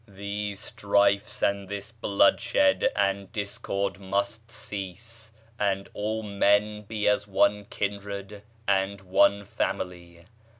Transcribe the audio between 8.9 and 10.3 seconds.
one family....